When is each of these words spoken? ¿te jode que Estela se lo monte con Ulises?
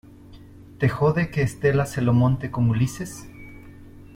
¿te 0.79 0.89
jode 0.89 1.29
que 1.29 1.43
Estela 1.43 1.85
se 1.85 2.01
lo 2.01 2.11
monte 2.11 2.49
con 2.49 2.67
Ulises? 2.71 3.27